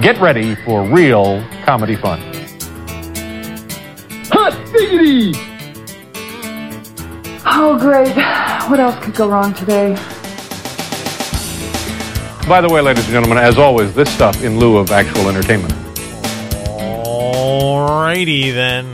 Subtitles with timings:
[0.00, 2.20] Get ready for real comedy fun.
[4.32, 5.32] Hot diggity!
[7.44, 8.16] Oh, great.
[8.70, 9.92] What else could go wrong today?
[12.48, 15.74] By the way, ladies and gentlemen, as always, this stuff in lieu of actual entertainment.
[17.04, 18.86] Alrighty then.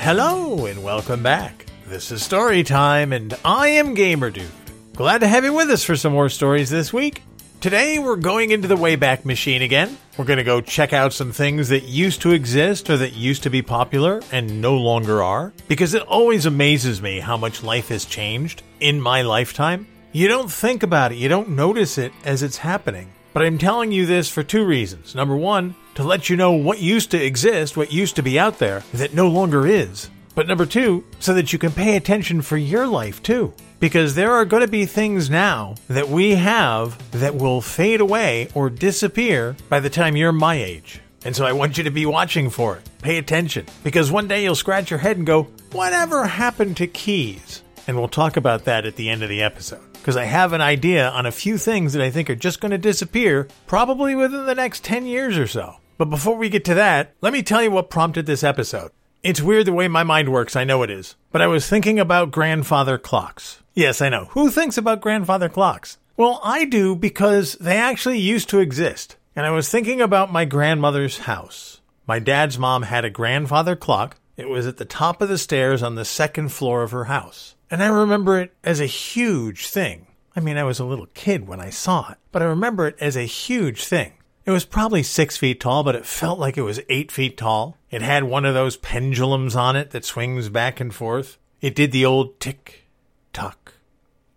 [0.00, 1.64] Hello and welcome back.
[1.86, 4.50] This is Story Time, and I am GamerDude.
[4.96, 7.22] Glad to have you with us for some more stories this week.
[7.62, 9.96] Today we're going into the Wayback Machine again.
[10.18, 13.44] We're going to go check out some things that used to exist or that used
[13.44, 17.90] to be popular and no longer are, because it always amazes me how much life
[17.90, 19.86] has changed in my lifetime.
[20.10, 23.12] You don't think about it, you don't notice it as it's happening.
[23.32, 25.14] But I'm telling you this for two reasons.
[25.14, 28.58] Number one, to let you know what used to exist, what used to be out
[28.58, 30.10] there, that no longer is.
[30.34, 33.54] But number two, so that you can pay attention for your life too.
[33.82, 38.46] Because there are going to be things now that we have that will fade away
[38.54, 41.00] or disappear by the time you're my age.
[41.24, 42.88] And so I want you to be watching for it.
[43.02, 43.66] Pay attention.
[43.82, 47.64] Because one day you'll scratch your head and go, Whatever happened to keys?
[47.88, 49.82] And we'll talk about that at the end of the episode.
[49.94, 52.70] Because I have an idea on a few things that I think are just going
[52.70, 55.74] to disappear, probably within the next 10 years or so.
[55.98, 58.92] But before we get to that, let me tell you what prompted this episode.
[59.22, 61.14] It's weird the way my mind works, I know it is.
[61.30, 63.62] But I was thinking about grandfather clocks.
[63.72, 64.24] Yes, I know.
[64.32, 65.96] Who thinks about grandfather clocks?
[66.16, 69.16] Well, I do because they actually used to exist.
[69.36, 71.80] And I was thinking about my grandmother's house.
[72.04, 74.16] My dad's mom had a grandfather clock.
[74.36, 77.54] It was at the top of the stairs on the second floor of her house.
[77.70, 80.08] And I remember it as a huge thing.
[80.34, 82.96] I mean, I was a little kid when I saw it, but I remember it
[82.98, 84.14] as a huge thing.
[84.44, 87.76] It was probably six feet tall, but it felt like it was eight feet tall.
[87.90, 91.38] It had one of those pendulums on it that swings back and forth.
[91.60, 92.88] It did the old tick
[93.32, 93.74] tock,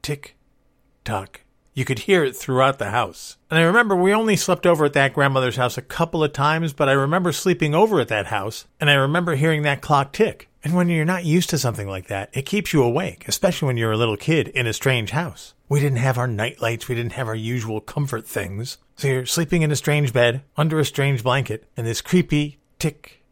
[0.03, 0.35] tick
[1.03, 1.41] tock.
[1.73, 3.37] You could hear it throughout the house.
[3.49, 6.71] And I remember we only slept over at that grandmother's house a couple of times,
[6.71, 10.49] but I remember sleeping over at that house, and I remember hearing that clock tick.
[10.63, 13.77] And when you're not used to something like that, it keeps you awake, especially when
[13.77, 15.54] you're a little kid in a strange house.
[15.67, 18.77] We didn't have our night lights, we didn't have our usual comfort things.
[18.97, 23.23] So you're sleeping in a strange bed, under a strange blanket, and this creepy tick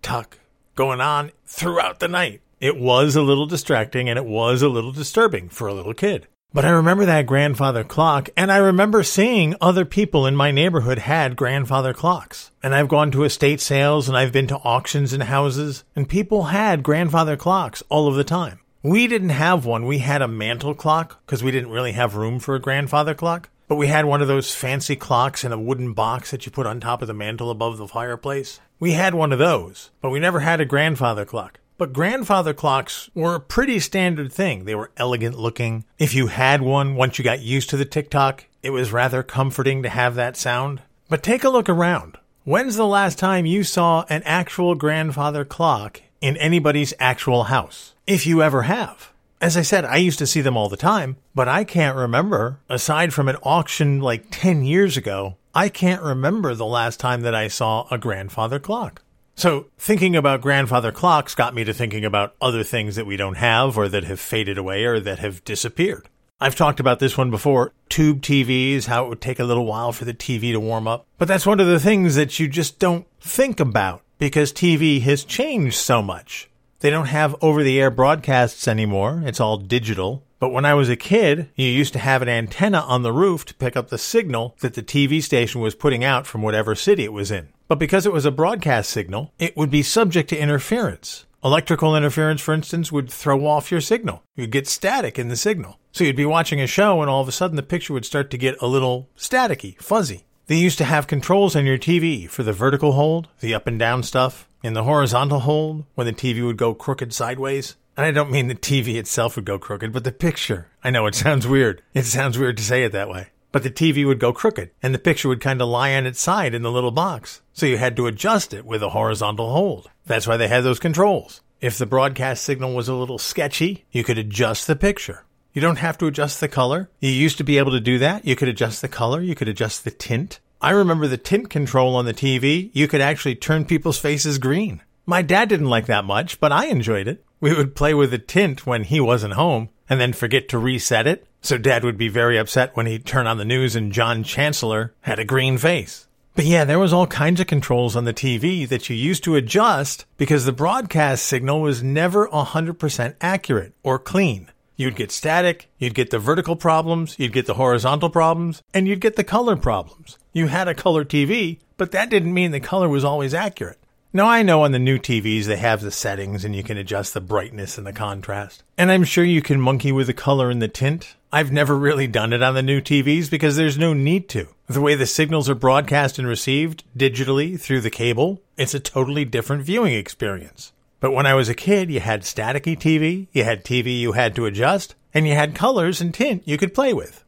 [0.00, 0.38] tock
[0.74, 2.40] going on throughout the night.
[2.60, 6.28] It was a little distracting and it was a little disturbing for a little kid.
[6.54, 10.98] But I remember that grandfather clock, and I remember seeing other people in my neighborhood
[10.98, 12.50] had grandfather clocks.
[12.62, 16.44] And I've gone to estate sales and I've been to auctions in houses, and people
[16.44, 18.60] had grandfather clocks all of the time.
[18.84, 19.86] We didn't have one.
[19.86, 23.48] We had a mantle clock because we didn't really have room for a grandfather clock.
[23.68, 26.66] But we had one of those fancy clocks in a wooden box that you put
[26.66, 28.58] on top of the mantle above the fireplace.
[28.80, 31.60] We had one of those, but we never had a grandfather clock.
[31.78, 34.64] But grandfather clocks were a pretty standard thing.
[34.64, 35.84] They were elegant looking.
[36.00, 39.22] If you had one, once you got used to the tick tock, it was rather
[39.22, 40.82] comforting to have that sound.
[41.08, 42.18] But take a look around.
[42.42, 47.94] When's the last time you saw an actual grandfather clock in anybody's actual house?
[48.06, 49.12] If you ever have.
[49.40, 52.60] As I said, I used to see them all the time, but I can't remember,
[52.68, 57.34] aside from an auction like 10 years ago, I can't remember the last time that
[57.34, 59.02] I saw a grandfather clock.
[59.34, 63.36] So, thinking about grandfather clocks got me to thinking about other things that we don't
[63.36, 66.08] have or that have faded away or that have disappeared.
[66.40, 69.92] I've talked about this one before tube TVs, how it would take a little while
[69.92, 71.06] for the TV to warm up.
[71.18, 75.24] But that's one of the things that you just don't think about because TV has
[75.24, 76.48] changed so much.
[76.78, 80.22] They don't have over the air broadcasts anymore, it's all digital.
[80.38, 83.44] But when I was a kid, you used to have an antenna on the roof
[83.46, 87.02] to pick up the signal that the TV station was putting out from whatever city
[87.02, 87.48] it was in.
[87.66, 91.26] But because it was a broadcast signal, it would be subject to interference.
[91.42, 94.22] Electrical interference, for instance, would throw off your signal.
[94.36, 95.80] You'd get static in the signal.
[95.90, 98.30] So you'd be watching a show and all of a sudden the picture would start
[98.30, 100.26] to get a little staticky, fuzzy.
[100.52, 103.78] They used to have controls on your TV for the vertical hold, the up and
[103.78, 107.76] down stuff, and the horizontal hold when the TV would go crooked sideways.
[107.96, 110.68] And I don't mean the TV itself would go crooked, but the picture.
[110.84, 111.80] I know it sounds weird.
[111.94, 114.94] It sounds weird to say it that way but the TV would go crooked and
[114.94, 117.40] the picture would kind of lie on its side in the little box.
[117.54, 119.90] So you had to adjust it with a horizontal hold.
[120.04, 121.40] That's why they had those controls.
[121.62, 125.24] If the broadcast signal was a little sketchy, you could adjust the picture.
[125.52, 126.88] You don't have to adjust the color.
[126.98, 128.24] You used to be able to do that.
[128.24, 129.20] You could adjust the color.
[129.20, 130.40] You could adjust the tint.
[130.62, 132.70] I remember the tint control on the TV.
[132.72, 134.80] You could actually turn people's faces green.
[135.04, 137.24] My dad didn't like that much, but I enjoyed it.
[137.40, 141.08] We would play with the tint when he wasn't home and then forget to reset
[141.08, 141.26] it.
[141.40, 144.94] So dad would be very upset when he'd turn on the news and John Chancellor
[145.00, 146.06] had a green face.
[146.36, 149.34] But yeah, there was all kinds of controls on the TV that you used to
[149.34, 154.48] adjust because the broadcast signal was never 100% accurate or clean.
[154.82, 158.98] You'd get static, you'd get the vertical problems, you'd get the horizontal problems, and you'd
[158.98, 160.18] get the color problems.
[160.32, 163.78] You had a color TV, but that didn't mean the color was always accurate.
[164.12, 167.14] Now I know on the new TVs they have the settings and you can adjust
[167.14, 168.64] the brightness and the contrast.
[168.76, 171.14] And I'm sure you can monkey with the color and the tint.
[171.30, 174.48] I've never really done it on the new TVs because there's no need to.
[174.66, 179.24] The way the signals are broadcast and received digitally through the cable, it's a totally
[179.24, 180.72] different viewing experience.
[181.02, 184.36] But when I was a kid, you had staticky TV, you had TV you had
[184.36, 187.24] to adjust, and you had colors and tint you could play with.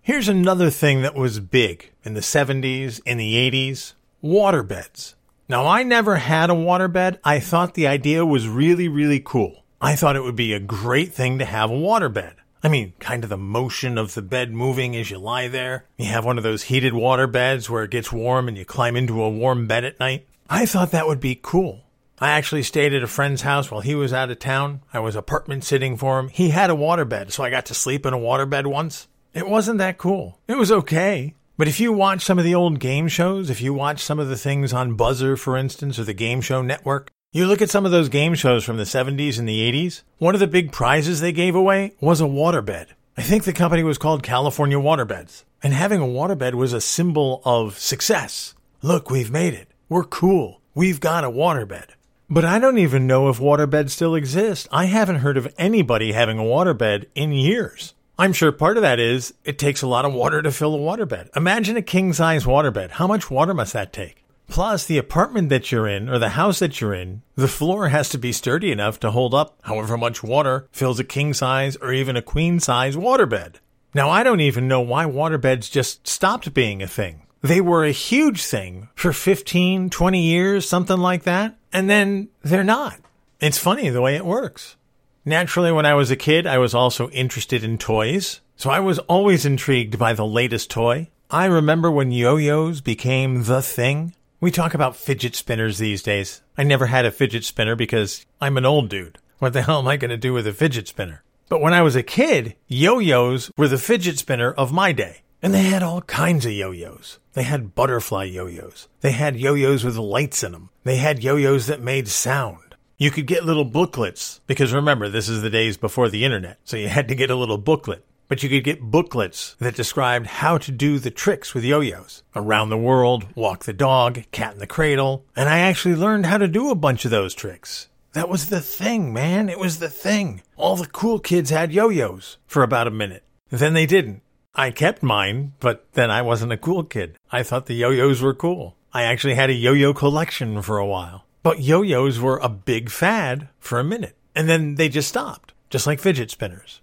[0.00, 3.92] Here's another thing that was big in the 70s, in the 80s
[4.24, 5.14] waterbeds.
[5.46, 7.18] Now, I never had a waterbed.
[7.22, 9.62] I thought the idea was really, really cool.
[9.78, 12.32] I thought it would be a great thing to have a waterbed.
[12.62, 15.84] I mean, kind of the motion of the bed moving as you lie there.
[15.98, 18.96] You have one of those heated water beds where it gets warm and you climb
[18.96, 20.26] into a warm bed at night.
[20.48, 21.84] I thought that would be cool.
[22.20, 24.82] I actually stayed at a friend's house while he was out of town.
[24.92, 26.28] I was apartment sitting for him.
[26.28, 29.06] He had a waterbed, so I got to sleep in a waterbed once.
[29.34, 30.38] It wasn't that cool.
[30.48, 31.34] It was okay.
[31.56, 34.28] But if you watch some of the old game shows, if you watch some of
[34.28, 37.84] the things on Buzzr, for instance, or the Game Show Network, you look at some
[37.84, 41.20] of those game shows from the 70s and the 80s, one of the big prizes
[41.20, 42.86] they gave away was a waterbed.
[43.16, 45.44] I think the company was called California Waterbeds.
[45.62, 48.54] And having a waterbed was a symbol of success.
[48.80, 49.68] Look, we've made it.
[49.88, 50.60] We're cool.
[50.74, 51.90] We've got a waterbed.
[52.30, 54.68] But I don't even know if waterbeds still exist.
[54.70, 57.94] I haven't heard of anybody having a waterbed in years.
[58.18, 60.78] I'm sure part of that is it takes a lot of water to fill a
[60.78, 61.34] waterbed.
[61.34, 62.90] Imagine a king size waterbed.
[62.90, 64.26] How much water must that take?
[64.46, 68.10] Plus, the apartment that you're in or the house that you're in, the floor has
[68.10, 71.94] to be sturdy enough to hold up however much water fills a king size or
[71.94, 73.54] even a queen size waterbed.
[73.94, 77.22] Now, I don't even know why waterbeds just stopped being a thing.
[77.40, 82.64] They were a huge thing for 15, 20 years, something like that, and then they're
[82.64, 82.98] not.
[83.40, 84.76] It's funny the way it works.
[85.24, 88.98] Naturally, when I was a kid, I was also interested in toys, so I was
[89.00, 91.08] always intrigued by the latest toy.
[91.30, 94.14] I remember when yo-yos became the thing.
[94.40, 96.42] We talk about fidget spinners these days.
[96.56, 99.18] I never had a fidget spinner because I'm an old dude.
[99.38, 101.22] What the hell am I going to do with a fidget spinner?
[101.48, 105.22] But when I was a kid, yo-yos were the fidget spinner of my day.
[105.40, 107.18] And they had all kinds of yo-yos.
[107.34, 108.88] They had butterfly yo-yos.
[109.00, 110.70] They had yo-yos with lights in them.
[110.82, 112.74] They had yo-yos that made sound.
[112.96, 116.76] You could get little booklets, because remember, this is the days before the internet, so
[116.76, 118.04] you had to get a little booklet.
[118.26, 122.24] But you could get booklets that described how to do the tricks with yo-yos.
[122.34, 126.38] Around the world, walk the dog, cat in the cradle, and I actually learned how
[126.38, 127.88] to do a bunch of those tricks.
[128.14, 129.48] That was the thing, man.
[129.48, 130.42] It was the thing.
[130.56, 133.22] All the cool kids had yo-yos for about a minute.
[133.50, 134.22] Then they didn't.
[134.54, 137.16] I kept mine, but then I wasn't a cool kid.
[137.30, 138.76] I thought the yo-yos were cool.
[138.92, 141.24] I actually had a yo-yo collection for a while.
[141.42, 145.86] But yo-yos were a big fad for a minute, and then they just stopped, just
[145.86, 146.80] like fidget spinners.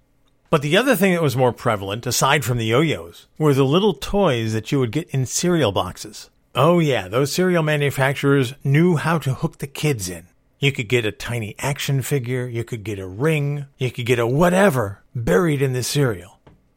[0.49, 3.93] But the other thing that was more prevalent, aside from the yo-yos, were the little
[3.93, 6.29] toys that you would get in cereal boxes.
[6.53, 10.27] Oh yeah, those cereal manufacturers knew how to hook the kids in.
[10.59, 14.19] You could get a tiny action figure, you could get a ring, you could get
[14.19, 16.34] a whatever buried in the cereal.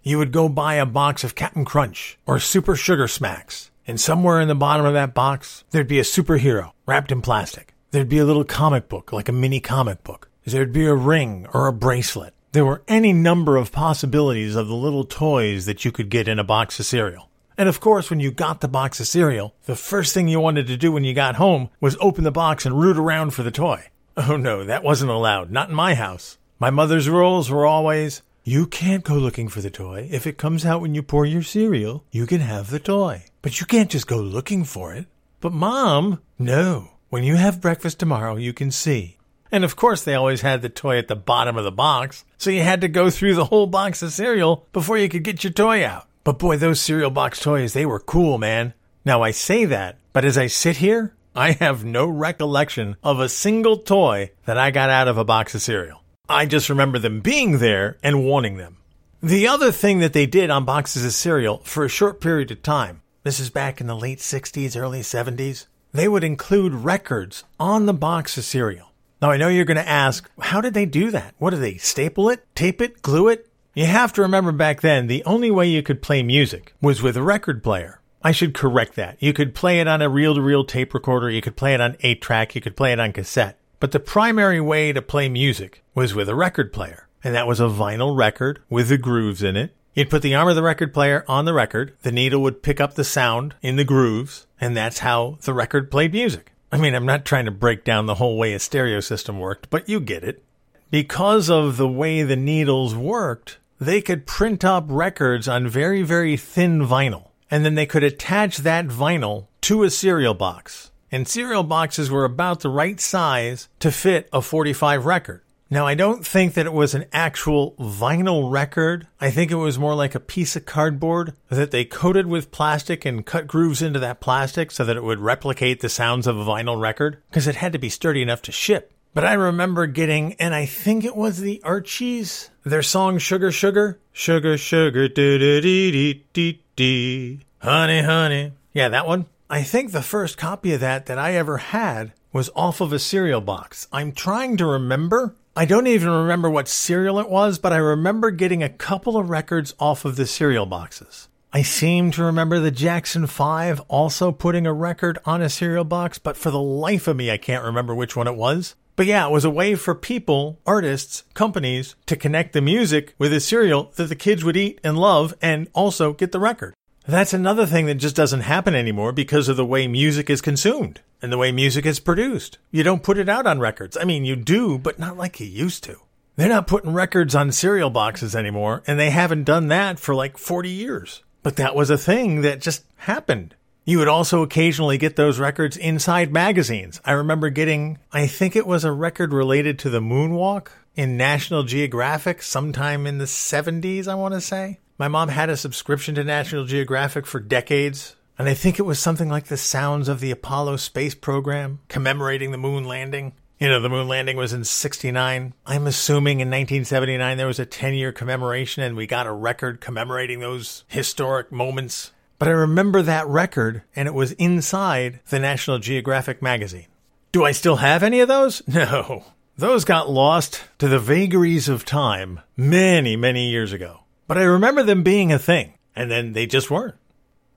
[0.08, 4.40] You would go buy a box of Captain Crunch or Super Sugar Smacks, and somewhere
[4.40, 7.74] in the bottom of that box, there'd be a superhero wrapped in plastic.
[7.90, 10.30] There'd be a little comic book, like a mini comic book.
[10.46, 12.32] There'd be a ring or a bracelet.
[12.52, 16.38] There were any number of possibilities of the little toys that you could get in
[16.38, 17.28] a box of cereal.
[17.58, 20.68] And of course, when you got the box of cereal, the first thing you wanted
[20.68, 23.50] to do when you got home was open the box and root around for the
[23.50, 23.88] toy.
[24.16, 25.50] Oh no, that wasn't allowed.
[25.50, 26.38] Not in my house.
[26.58, 30.08] My mother's rules were always, you can't go looking for the toy.
[30.10, 33.24] If it comes out when you pour your cereal, you can have the toy.
[33.42, 35.06] But you can't just go looking for it.
[35.40, 36.90] But mom, no.
[37.10, 39.18] When you have breakfast tomorrow, you can see.
[39.50, 42.50] And of course, they always had the toy at the bottom of the box, so
[42.50, 45.52] you had to go through the whole box of cereal before you could get your
[45.52, 46.06] toy out.
[46.24, 48.74] But boy, those cereal box toys, they were cool, man.
[49.04, 53.28] Now I say that, but as I sit here, I have no recollection of a
[53.28, 56.02] single toy that I got out of a box of cereal.
[56.30, 58.76] I just remember them being there and wanting them.
[59.22, 62.62] The other thing that they did on boxes of cereal for a short period of
[62.62, 67.86] time, this is back in the late 60s, early 70s, they would include records on
[67.86, 68.92] the box of cereal.
[69.22, 71.34] Now, I know you're going to ask, how did they do that?
[71.38, 73.48] What do they staple it, tape it, glue it?
[73.74, 77.16] You have to remember back then, the only way you could play music was with
[77.16, 78.00] a record player.
[78.22, 79.16] I should correct that.
[79.18, 81.80] You could play it on a reel to reel tape recorder, you could play it
[81.80, 83.57] on 8 track, you could play it on cassette.
[83.80, 87.06] But the primary way to play music was with a record player.
[87.22, 89.74] And that was a vinyl record with the grooves in it.
[89.94, 92.80] You'd put the arm of the record player on the record, the needle would pick
[92.80, 96.52] up the sound in the grooves, and that's how the record played music.
[96.70, 99.70] I mean, I'm not trying to break down the whole way a stereo system worked,
[99.70, 100.42] but you get it.
[100.90, 106.36] Because of the way the needles worked, they could print up records on very, very
[106.36, 107.28] thin vinyl.
[107.50, 110.90] And then they could attach that vinyl to a cereal box.
[111.10, 115.42] And cereal boxes were about the right size to fit a 45 record.
[115.70, 119.06] Now, I don't think that it was an actual vinyl record.
[119.20, 123.04] I think it was more like a piece of cardboard that they coated with plastic
[123.04, 126.44] and cut grooves into that plastic so that it would replicate the sounds of a
[126.44, 128.92] vinyl record because it had to be sturdy enough to ship.
[129.12, 133.98] But I remember getting, and I think it was the Archies, their song Sugar Sugar.
[134.12, 135.60] Sugar Sugar, doo dee
[135.90, 137.40] dee dee dee.
[137.58, 138.52] Honey, honey.
[138.72, 139.26] Yeah, that one.
[139.50, 142.98] I think the first copy of that that I ever had was off of a
[142.98, 143.88] cereal box.
[143.90, 145.36] I'm trying to remember.
[145.56, 149.30] I don't even remember what cereal it was, but I remember getting a couple of
[149.30, 151.28] records off of the cereal boxes.
[151.50, 156.18] I seem to remember the Jackson 5 also putting a record on a cereal box,
[156.18, 158.74] but for the life of me, I can't remember which one it was.
[158.96, 163.32] But yeah, it was a way for people, artists, companies to connect the music with
[163.32, 166.74] a cereal that the kids would eat and love and also get the record.
[167.08, 171.00] That's another thing that just doesn't happen anymore because of the way music is consumed
[171.22, 172.58] and the way music is produced.
[172.70, 173.96] You don't put it out on records.
[173.96, 175.96] I mean, you do, but not like you used to.
[176.36, 180.36] They're not putting records on cereal boxes anymore, and they haven't done that for like
[180.36, 181.22] 40 years.
[181.42, 183.54] But that was a thing that just happened.
[183.86, 187.00] You would also occasionally get those records inside magazines.
[187.06, 191.62] I remember getting, I think it was a record related to the moonwalk in National
[191.62, 194.80] Geographic sometime in the 70s, I want to say.
[194.98, 198.98] My mom had a subscription to National Geographic for decades, and I think it was
[198.98, 203.34] something like the sounds of the Apollo space program commemorating the moon landing.
[203.60, 205.54] You know, the moon landing was in 69.
[205.64, 209.80] I'm assuming in 1979 there was a 10 year commemoration and we got a record
[209.80, 212.10] commemorating those historic moments.
[212.40, 216.86] But I remember that record and it was inside the National Geographic magazine.
[217.30, 218.62] Do I still have any of those?
[218.68, 219.26] No.
[219.56, 224.02] Those got lost to the vagaries of time many, many years ago.
[224.28, 226.94] But I remember them being a thing, and then they just weren't.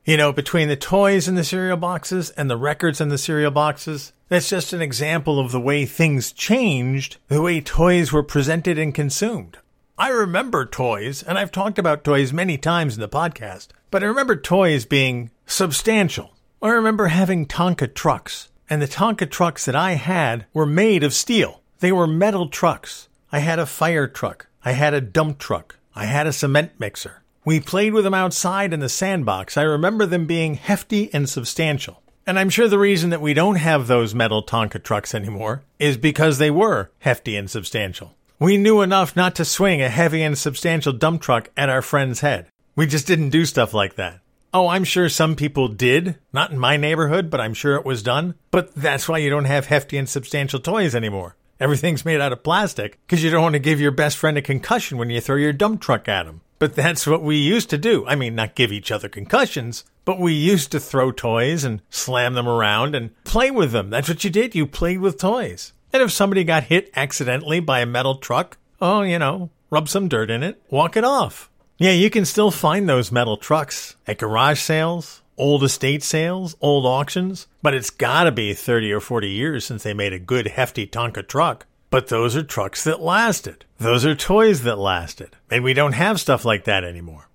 [0.06, 3.52] You know, between the toys in the cereal boxes and the records in the cereal
[3.52, 8.80] boxes, that's just an example of the way things changed, the way toys were presented
[8.80, 9.60] and consumed.
[9.98, 14.08] I remember toys, and I've talked about toys many times in the podcast, but I
[14.08, 16.34] remember toys being substantial.
[16.62, 21.14] I remember having Tonka trucks, and the Tonka trucks that I had were made of
[21.14, 21.62] steel.
[21.80, 23.10] They were metal trucks.
[23.32, 24.48] I had a fire truck.
[24.64, 25.78] I had a dump truck.
[25.96, 27.22] I had a cement mixer.
[27.44, 29.58] We played with them outside in the sandbox.
[29.58, 32.02] I remember them being hefty and substantial.
[32.28, 35.98] And I'm sure the reason that we don't have those metal Tonka trucks anymore is
[35.98, 38.16] because they were hefty and substantial.
[38.40, 42.22] We knew enough not to swing a heavy and substantial dump truck at our friend's
[42.22, 42.48] head.
[42.76, 44.20] We just didn't do stuff like that.
[44.54, 46.18] Oh, I'm sure some people did.
[46.34, 48.36] Not in my neighborhood, but I'm sure it was done.
[48.52, 51.36] But that's why you don't have hefty and substantial toys anymore.
[51.62, 54.42] Everything's made out of plastic because you don't want to give your best friend a
[54.42, 56.42] concussion when you throw your dump truck at him.
[56.58, 58.04] But that's what we used to do.
[58.08, 62.34] I mean, not give each other concussions, but we used to throw toys and slam
[62.34, 63.92] them around and play with them.
[63.92, 64.56] That's what you did.
[64.56, 65.74] You played with toys.
[65.94, 70.08] And if somebody got hit accidentally by a metal truck, oh, you know, rub some
[70.08, 71.52] dirt in it, walk it off.
[71.78, 76.86] Yeah, you can still find those metal trucks at garage sales, old estate sales, old
[76.86, 80.86] auctions, but it's gotta be 30 or 40 years since they made a good hefty
[80.88, 81.66] Tonka truck.
[81.90, 83.66] But those are trucks that lasted.
[83.78, 85.36] Those are toys that lasted.
[85.50, 87.30] And we don't have stuff like that anymore.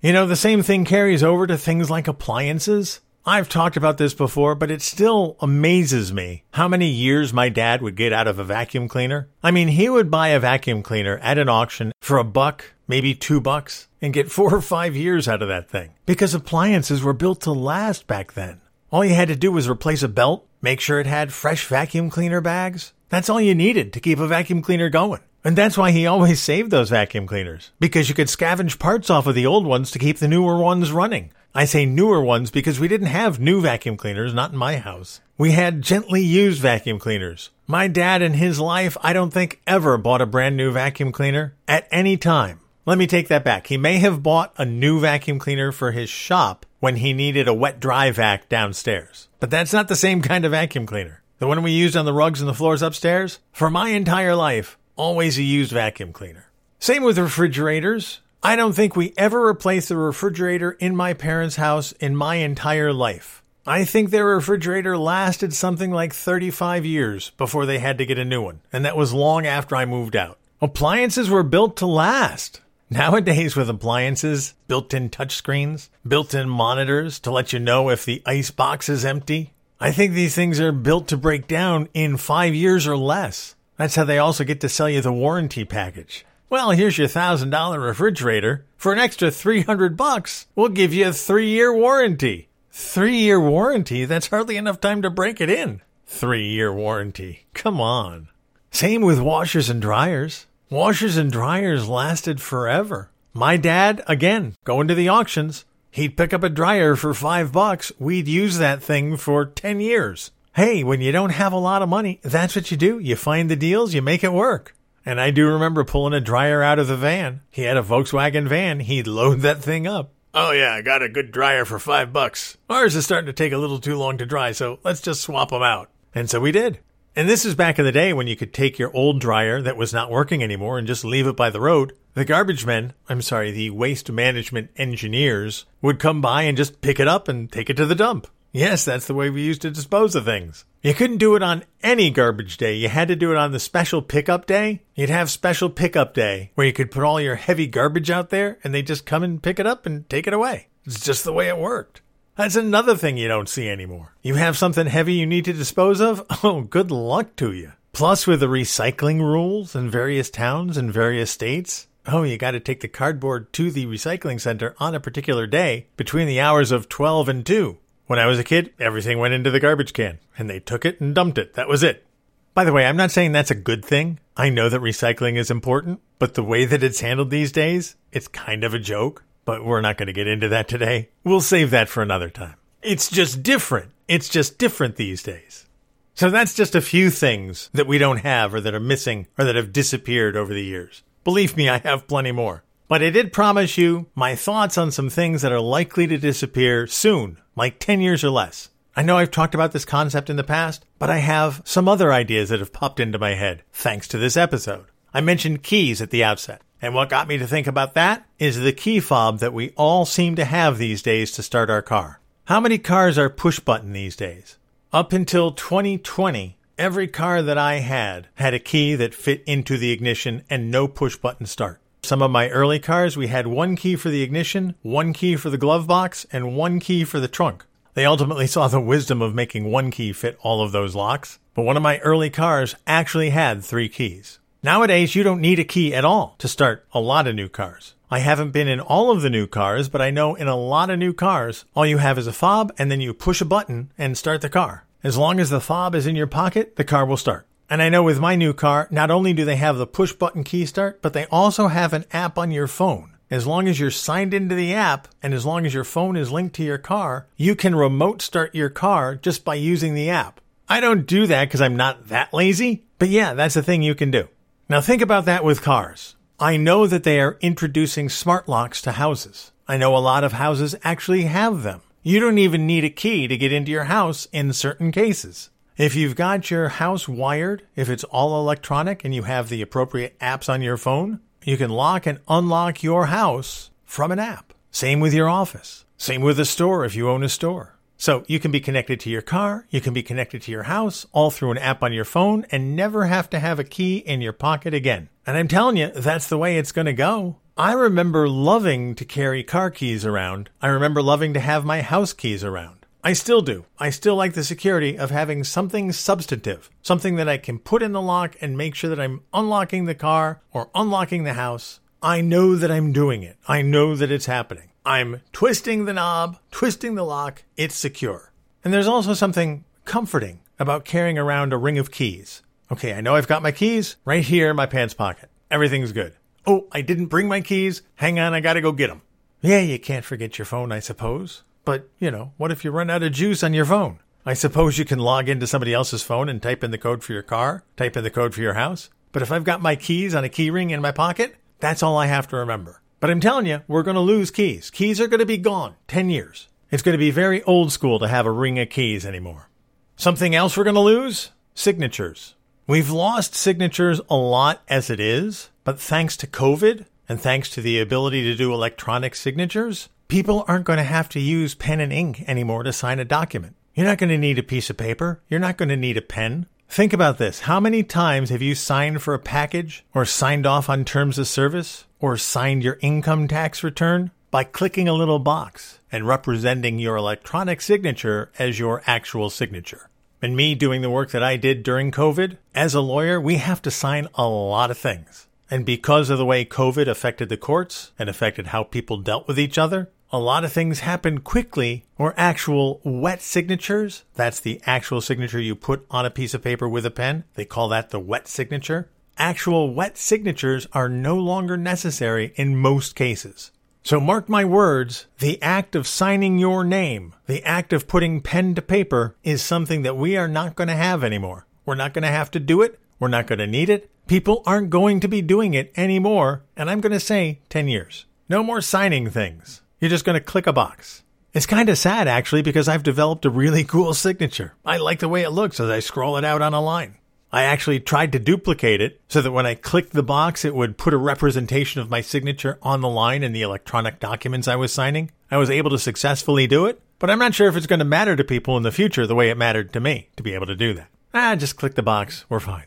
[0.00, 3.00] You know, the same thing carries over to things like appliances.
[3.28, 7.82] I've talked about this before, but it still amazes me how many years my dad
[7.82, 9.28] would get out of a vacuum cleaner.
[9.42, 13.14] I mean, he would buy a vacuum cleaner at an auction for a buck, maybe
[13.14, 17.12] two bucks, and get four or five years out of that thing because appliances were
[17.12, 18.60] built to last back then.
[18.90, 22.10] All you had to do was replace a belt, make sure it had fresh vacuum
[22.10, 22.92] cleaner bags.
[23.08, 25.20] That's all you needed to keep a vacuum cleaner going.
[25.44, 29.28] And that's why he always saved those vacuum cleaners, because you could scavenge parts off
[29.28, 31.30] of the old ones to keep the newer ones running.
[31.54, 35.20] I say newer ones because we didn't have new vacuum cleaners, not in my house.
[35.38, 37.50] We had gently used vacuum cleaners.
[37.66, 41.54] My dad in his life, I don't think ever bought a brand new vacuum cleaner
[41.68, 42.60] at any time.
[42.86, 43.66] Let me take that back.
[43.66, 47.54] He may have bought a new vacuum cleaner for his shop when he needed a
[47.54, 49.28] wet dry vac downstairs.
[49.40, 51.20] But that's not the same kind of vacuum cleaner.
[51.40, 53.40] The one we used on the rugs and the floors upstairs?
[53.50, 56.46] For my entire life, always a used vacuum cleaner.
[56.78, 58.20] Same with refrigerators.
[58.40, 62.92] I don't think we ever replaced the refrigerator in my parents' house in my entire
[62.92, 63.42] life.
[63.66, 68.24] I think their refrigerator lasted something like 35 years before they had to get a
[68.24, 70.38] new one, and that was long after I moved out.
[70.62, 72.60] Appliances were built to last.
[72.88, 78.22] Nowadays, with appliances, built in touchscreens, built in monitors to let you know if the
[78.24, 82.54] ice box is empty, I think these things are built to break down in five
[82.54, 83.56] years or less.
[83.76, 86.24] That's how they also get to sell you the warranty package.
[86.48, 88.64] Well, here's your thousand dollar refrigerator.
[88.76, 92.48] For an extra 300 bucks, we'll give you a three year warranty.
[92.70, 94.04] Three year warranty?
[94.04, 95.82] That's hardly enough time to break it in.
[96.06, 97.46] Three year warranty.
[97.52, 98.28] Come on.
[98.70, 100.46] Same with washers and dryers.
[100.68, 103.08] Washers and dryers lasted forever.
[103.32, 107.92] My dad, again, going to the auctions, he'd pick up a dryer for five bucks.
[108.00, 110.32] We'd use that thing for 10 years.
[110.56, 112.98] Hey, when you don't have a lot of money, that's what you do.
[112.98, 114.74] You find the deals, you make it work.
[115.04, 117.42] And I do remember pulling a dryer out of the van.
[117.48, 118.80] He had a Volkswagen van.
[118.80, 120.10] He'd load that thing up.
[120.34, 122.58] Oh yeah, I got a good dryer for five bucks.
[122.68, 125.50] Ours is starting to take a little too long to dry, so let's just swap
[125.50, 125.90] them out.
[126.12, 126.80] And so we did.
[127.18, 129.78] And this is back in the day when you could take your old dryer that
[129.78, 131.94] was not working anymore and just leave it by the road.
[132.12, 137.00] The garbage men, I'm sorry, the waste management engineers would come by and just pick
[137.00, 138.26] it up and take it to the dump.
[138.52, 140.66] Yes, that's the way we used to dispose of things.
[140.82, 142.74] You couldn't do it on any garbage day.
[142.74, 144.82] You had to do it on the special pickup day.
[144.94, 148.58] You'd have special pickup day where you could put all your heavy garbage out there
[148.62, 150.68] and they just come and pick it up and take it away.
[150.84, 152.02] It's just the way it worked.
[152.36, 154.14] That's another thing you don't see anymore.
[154.20, 156.22] You have something heavy you need to dispose of?
[156.44, 157.72] Oh, good luck to you.
[157.92, 162.60] Plus, with the recycling rules in various towns and various states, oh, you got to
[162.60, 166.90] take the cardboard to the recycling center on a particular day between the hours of
[166.90, 167.78] 12 and 2.
[168.06, 171.00] When I was a kid, everything went into the garbage can, and they took it
[171.00, 171.54] and dumped it.
[171.54, 172.04] That was it.
[172.52, 174.20] By the way, I'm not saying that's a good thing.
[174.36, 178.28] I know that recycling is important, but the way that it's handled these days, it's
[178.28, 179.24] kind of a joke.
[179.46, 181.08] But we're not going to get into that today.
[181.24, 182.56] We'll save that for another time.
[182.82, 183.92] It's just different.
[184.06, 185.66] It's just different these days.
[186.14, 189.44] So that's just a few things that we don't have or that are missing or
[189.44, 191.02] that have disappeared over the years.
[191.24, 192.64] Believe me, I have plenty more.
[192.88, 196.86] But I did promise you my thoughts on some things that are likely to disappear
[196.86, 198.70] soon, like 10 years or less.
[198.96, 202.12] I know I've talked about this concept in the past, but I have some other
[202.12, 204.86] ideas that have popped into my head thanks to this episode.
[205.12, 208.58] I mentioned keys at the outset, and what got me to think about that is
[208.58, 212.20] the key fob that we all seem to have these days to start our car.
[212.44, 214.58] How many cars are push button these days?
[214.92, 219.90] Up until 2020, every car that I had had a key that fit into the
[219.90, 221.80] ignition and no push button start.
[222.02, 225.50] Some of my early cars, we had one key for the ignition, one key for
[225.50, 227.64] the glove box, and one key for the trunk.
[227.94, 231.64] They ultimately saw the wisdom of making one key fit all of those locks, but
[231.64, 234.38] one of my early cars actually had three keys.
[234.62, 237.94] Nowadays, you don't need a key at all to start a lot of new cars.
[238.10, 240.90] I haven't been in all of the new cars, but I know in a lot
[240.90, 243.92] of new cars, all you have is a fob and then you push a button
[243.98, 244.84] and start the car.
[245.02, 247.46] As long as the fob is in your pocket, the car will start.
[247.68, 250.44] And I know with my new car, not only do they have the push button
[250.44, 253.12] key start, but they also have an app on your phone.
[253.28, 256.30] As long as you're signed into the app and as long as your phone is
[256.30, 260.40] linked to your car, you can remote start your car just by using the app.
[260.68, 263.96] I don't do that because I'm not that lazy, but yeah, that's a thing you
[263.96, 264.28] can do.
[264.68, 266.16] Now think about that with cars.
[266.40, 269.52] I know that they are introducing smart locks to houses.
[269.68, 271.82] I know a lot of houses actually have them.
[272.02, 275.50] You don't even need a key to get into your house in certain cases.
[275.76, 280.18] If you've got your house wired, if it's all electronic and you have the appropriate
[280.18, 284.52] apps on your phone, you can lock and unlock your house from an app.
[284.72, 285.84] Same with your office.
[285.96, 287.75] Same with a store if you own a store.
[287.96, 291.06] So you can be connected to your car, you can be connected to your house,
[291.12, 294.20] all through an app on your phone, and never have to have a key in
[294.20, 295.08] your pocket again.
[295.26, 297.36] And I'm telling you, that's the way it's going to go.
[297.56, 300.50] I remember loving to carry car keys around.
[300.60, 302.84] I remember loving to have my house keys around.
[303.02, 303.64] I still do.
[303.78, 307.92] I still like the security of having something substantive, something that I can put in
[307.92, 311.80] the lock and make sure that I'm unlocking the car or unlocking the house.
[312.06, 313.36] I know that I'm doing it.
[313.48, 314.70] I know that it's happening.
[314.84, 317.42] I'm twisting the knob, twisting the lock.
[317.56, 318.30] It's secure.
[318.62, 322.42] And there's also something comforting about carrying around a ring of keys.
[322.70, 325.30] Okay, I know I've got my keys right here in my pants pocket.
[325.50, 326.14] Everything's good.
[326.46, 327.82] Oh, I didn't bring my keys.
[327.96, 329.02] Hang on, I gotta go get them.
[329.40, 331.42] Yeah, you can't forget your phone, I suppose.
[331.64, 333.98] But, you know, what if you run out of juice on your phone?
[334.24, 337.14] I suppose you can log into somebody else's phone and type in the code for
[337.14, 338.90] your car, type in the code for your house.
[339.10, 342.06] But if I've got my keys on a keyring in my pocket, that's all I
[342.06, 342.80] have to remember.
[343.00, 344.70] But I'm telling you, we're going to lose keys.
[344.70, 346.48] Keys are going to be gone 10 years.
[346.70, 349.48] It's going to be very old school to have a ring of keys anymore.
[349.96, 351.30] Something else we're going to lose?
[351.54, 352.34] Signatures.
[352.66, 357.60] We've lost signatures a lot as it is, but thanks to COVID and thanks to
[357.60, 361.92] the ability to do electronic signatures, People aren't going to have to use pen and
[361.92, 363.56] ink anymore to sign a document.
[363.74, 365.20] You're not going to need a piece of paper.
[365.28, 366.46] You're not going to need a pen.
[366.68, 367.40] Think about this.
[367.40, 371.26] How many times have you signed for a package or signed off on terms of
[371.26, 376.96] service or signed your income tax return by clicking a little box and representing your
[376.96, 379.88] electronic signature as your actual signature?
[380.20, 383.62] And me doing the work that I did during COVID, as a lawyer, we have
[383.62, 385.28] to sign a lot of things.
[385.50, 389.38] And because of the way COVID affected the courts and affected how people dealt with
[389.38, 394.04] each other, A lot of things happen quickly, or actual wet signatures.
[394.14, 397.24] That's the actual signature you put on a piece of paper with a pen.
[397.34, 398.88] They call that the wet signature.
[399.18, 403.50] Actual wet signatures are no longer necessary in most cases.
[403.82, 408.54] So mark my words, the act of signing your name, the act of putting pen
[408.54, 411.46] to paper is something that we are not going to have anymore.
[411.64, 412.78] We're not going to have to do it.
[413.00, 413.90] We're not going to need it.
[414.06, 416.42] People aren't going to be doing it anymore.
[416.56, 418.06] And I'm going to say 10 years.
[418.28, 419.62] No more signing things.
[419.80, 421.02] You're just going to click a box.
[421.34, 424.54] It's kind of sad actually because I've developed a really cool signature.
[424.64, 426.96] I like the way it looks as I scroll it out on a line.
[427.30, 430.78] I actually tried to duplicate it so that when I clicked the box, it would
[430.78, 434.72] put a representation of my signature on the line in the electronic documents I was
[434.72, 435.10] signing.
[435.30, 437.84] I was able to successfully do it, but I'm not sure if it's going to
[437.84, 440.46] matter to people in the future the way it mattered to me to be able
[440.46, 440.88] to do that.
[441.12, 442.24] Ah, just click the box.
[442.30, 442.66] We're fine.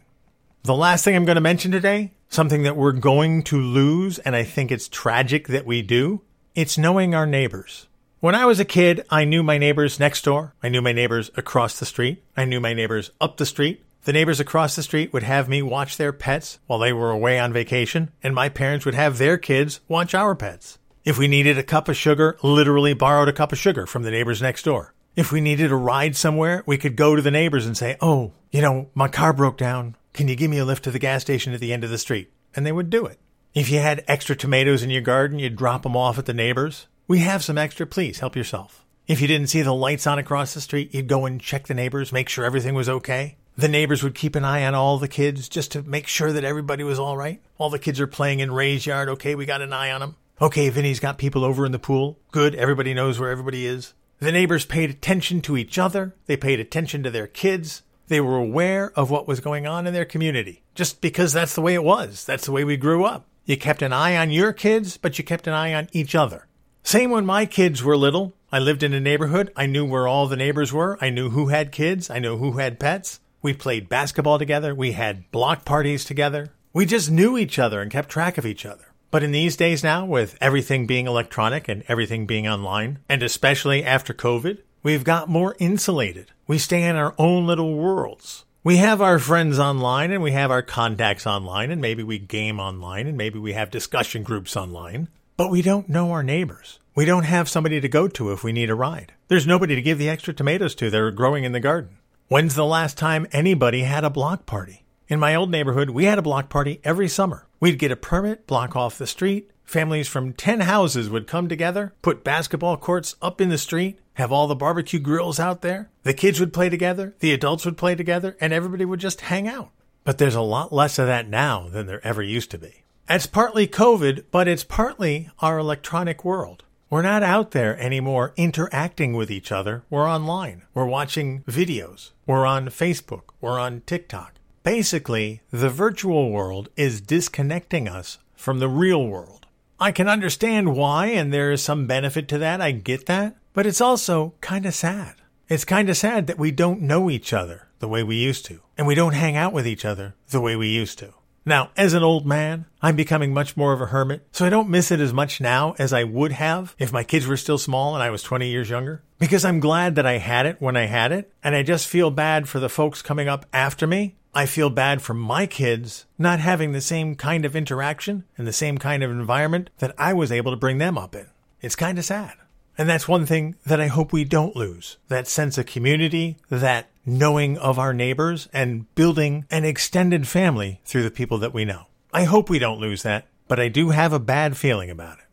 [0.64, 4.36] The last thing I'm going to mention today, something that we're going to lose, and
[4.36, 6.22] I think it's tragic that we do,
[6.56, 7.88] it's knowing our neighbors.
[8.20, 10.54] When I was a kid, I knew my neighbors next door.
[10.62, 12.24] I knew my neighbors across the street.
[12.36, 13.84] I knew my neighbors up the street.
[14.04, 17.40] The neighbors across the street would have me watch their pets while they were away
[17.40, 20.80] on vacation, and my parents would have their kids watch our pets.
[21.06, 24.12] If we needed a cup of sugar, literally borrowed a cup of sugar from the
[24.12, 24.94] neighbors next door.
[25.16, 28.34] If we needed a ride somewhere, we could go to the neighbors and say, Oh,
[28.52, 29.96] you know, my car broke down.
[30.14, 31.98] Can you give me a lift to the gas station at the end of the
[31.98, 32.32] street?
[32.56, 33.20] And they would do it.
[33.56, 36.86] If you had extra tomatoes in your garden, you'd drop them off at the neighbors.
[37.08, 38.86] We have some extra, please help yourself.
[39.08, 41.74] If you didn't see the lights on across the street, you'd go and check the
[41.74, 43.38] neighbors, make sure everything was okay.
[43.58, 46.44] The neighbors would keep an eye on all the kids just to make sure that
[46.44, 47.42] everybody was all right.
[47.58, 49.10] All the kids are playing in Ray's yard.
[49.10, 50.16] Okay, we got an eye on them.
[50.40, 52.20] Okay, Vinny's got people over in the pool.
[52.32, 53.96] Good, everybody knows where everybody is.
[54.20, 56.16] The neighbors paid attention to each other.
[56.28, 57.82] They paid attention to their kids.
[58.10, 60.62] They were aware of what was going on in their community.
[60.76, 62.26] Just because that's the way it was.
[62.26, 63.26] That's the way we grew up.
[63.50, 66.46] You kept an eye on your kids, but you kept an eye on each other.
[66.84, 68.36] Same when my kids were little.
[68.52, 69.52] I lived in a neighborhood.
[69.56, 71.00] I knew where all the neighbors were.
[71.02, 72.12] I knew who had kids.
[72.12, 73.20] I knew who had pets.
[73.42, 74.76] We played basketball together.
[74.76, 76.50] We had block parties together.
[76.74, 78.86] We just knew each other and kept track of each other.
[79.10, 83.84] But in these days now, with everything being electronic and everything being online, and especially
[83.84, 86.28] after COVID, we've got more insulated.
[86.46, 88.46] We stay in our own little worlds.
[88.70, 92.60] We have our friends online and we have our contacts online, and maybe we game
[92.60, 96.78] online and maybe we have discussion groups online, but we don't know our neighbors.
[96.94, 99.14] We don't have somebody to go to if we need a ride.
[99.28, 101.98] There's nobody to give the extra tomatoes to that are growing in the garden.
[102.28, 104.86] When's the last time anybody had a block party?
[105.08, 107.48] In my old neighborhood, we had a block party every summer.
[107.60, 109.50] We'd get a permit, block off the street.
[109.70, 114.32] Families from 10 houses would come together, put basketball courts up in the street, have
[114.32, 115.92] all the barbecue grills out there.
[116.02, 119.48] The kids would play together, the adults would play together, and everybody would just hang
[119.48, 119.70] out.
[120.04, 122.82] But there's a lot less of that now than there ever used to be.
[123.08, 126.64] It's partly COVID, but it's partly our electronic world.
[126.90, 129.84] We're not out there anymore interacting with each other.
[129.92, 130.64] We're online.
[130.74, 132.10] We're watching videos.
[132.26, 133.26] We're on Facebook.
[133.40, 134.34] We're on TikTok.
[134.64, 139.39] Basically, the virtual world is disconnecting us from the real world.
[139.80, 142.62] I can understand why, and there is some benefit to that.
[142.62, 143.36] I get that.
[143.54, 145.16] But it's also kind of sad.
[145.48, 148.60] It's kind of sad that we don't know each other the way we used to,
[148.78, 151.14] and we don't hang out with each other the way we used to.
[151.46, 154.70] Now, as an old man, I'm becoming much more of a hermit, so I don't
[154.70, 157.96] miss it as much now as I would have if my kids were still small
[157.96, 159.02] and I was 20 years younger.
[159.18, 162.12] Because I'm glad that I had it when I had it, and I just feel
[162.12, 164.18] bad for the folks coming up after me.
[164.34, 168.54] I feel bad for my kids not having the same kind of interaction and the
[168.54, 171.28] same kind of environment that I was able to bring them up in.
[171.62, 172.36] It's kind of sad.
[172.78, 176.90] And that's one thing that I hope we don't lose that sense of community, that
[177.06, 181.88] knowing of our neighbors, and building an extended family through the people that we know.
[182.14, 185.26] I hope we don't lose that, but I do have a bad feeling about it.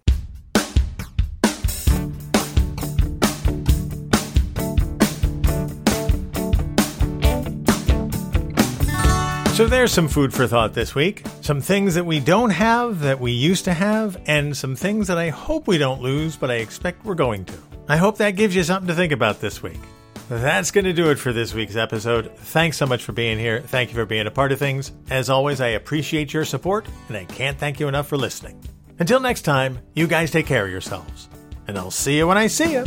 [9.56, 11.24] So there's some food for thought this week.
[11.40, 15.16] Some things that we don't have that we used to have, and some things that
[15.16, 17.54] I hope we don't lose, but I expect we're going to.
[17.88, 19.80] I hope that gives you something to think about this week.
[20.28, 22.36] That's going to do it for this week's episode.
[22.36, 23.62] Thanks so much for being here.
[23.62, 24.92] Thank you for being a part of things.
[25.08, 28.60] As always, I appreciate your support, and I can't thank you enough for listening.
[28.98, 31.30] Until next time, you guys take care of yourselves.
[31.66, 32.84] And I'll see you when I see you.